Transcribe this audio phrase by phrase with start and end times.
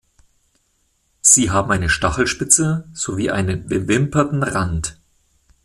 [1.21, 4.99] Sie haben eine Stachelspitze sowie einen bewimperten Rand.